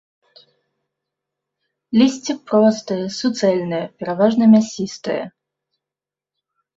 Лісце 1.99 2.33
простае, 2.51 3.01
суцэльнае, 3.19 3.81
пераважна 3.99 4.43
мясістае. 4.55 5.19